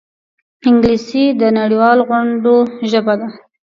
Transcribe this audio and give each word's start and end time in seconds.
انګلیسي 0.67 1.23
د 1.39 1.41
نړيوالو 1.57 2.01
غونډو 2.09 2.55
ژبه 2.89 3.13
ده 3.19 3.27